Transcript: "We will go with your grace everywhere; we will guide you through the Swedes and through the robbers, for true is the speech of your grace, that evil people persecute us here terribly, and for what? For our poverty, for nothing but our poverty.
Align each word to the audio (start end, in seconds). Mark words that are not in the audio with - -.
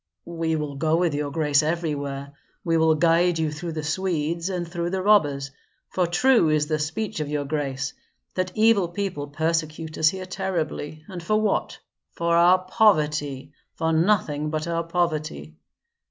"We 0.25 0.55
will 0.55 0.73
go 0.77 0.95
with 0.95 1.13
your 1.13 1.29
grace 1.29 1.61
everywhere; 1.61 2.33
we 2.63 2.75
will 2.75 2.95
guide 2.95 3.37
you 3.37 3.51
through 3.51 3.73
the 3.73 3.83
Swedes 3.83 4.49
and 4.49 4.67
through 4.67 4.89
the 4.89 5.03
robbers, 5.03 5.51
for 5.91 6.07
true 6.07 6.49
is 6.49 6.65
the 6.65 6.79
speech 6.79 7.19
of 7.19 7.29
your 7.29 7.45
grace, 7.45 7.93
that 8.33 8.51
evil 8.55 8.87
people 8.87 9.27
persecute 9.27 9.99
us 9.99 10.09
here 10.09 10.25
terribly, 10.25 11.03
and 11.07 11.21
for 11.21 11.39
what? 11.39 11.77
For 12.13 12.35
our 12.35 12.57
poverty, 12.63 13.53
for 13.75 13.93
nothing 13.93 14.49
but 14.49 14.65
our 14.67 14.83
poverty. 14.85 15.55